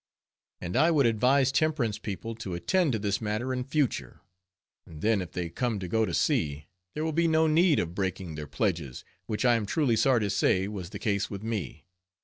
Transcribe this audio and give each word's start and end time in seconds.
And 0.61 0.75
I 0.75 0.89
would 0.89 1.05
advise 1.05 1.51
temperance 1.51 1.99
people 1.99 2.33
to 2.33 2.55
attend 2.55 2.93
to 2.93 2.97
this 2.97 3.21
matter 3.21 3.53
in 3.53 3.63
future; 3.63 4.21
and 4.87 5.03
then 5.03 5.21
if 5.21 5.33
they 5.33 5.47
come 5.47 5.77
to 5.77 5.87
go 5.87 6.05
to 6.07 6.13
sea, 6.15 6.65
there 6.95 7.05
will 7.05 7.13
be 7.13 7.27
no 7.27 7.45
need 7.45 7.77
of 7.79 7.93
breaking 7.93 8.33
their 8.33 8.47
pledges, 8.47 9.05
which 9.27 9.45
I 9.45 9.53
am 9.53 9.67
truly 9.67 9.95
sorry 9.95 10.21
to 10.21 10.31
say 10.31 10.67
was 10.67 10.89
the 10.89 10.97
case 10.97 11.29
with 11.29 11.43
me. 11.43 11.85